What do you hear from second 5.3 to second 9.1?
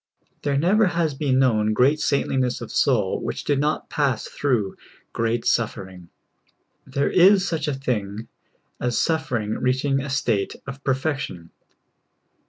suffering. There is such a thing as